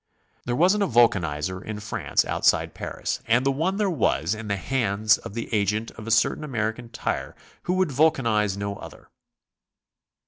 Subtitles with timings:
[0.45, 4.55] There wasn't a vulcanizer in France outside Paris, and the one there was in the
[4.55, 5.35] hands of 96 GOING ABROAD?
[5.51, 7.35] the agent of a certain American tire
[7.65, 9.09] who would vulcanize no other.